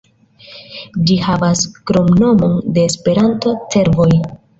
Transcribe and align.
Ĝi 1.09 1.17
havas 1.25 1.61
kromnomon 1.91 2.55
de 2.79 2.87
Esperanto, 2.93 3.55
"Cervoj". 3.75 4.09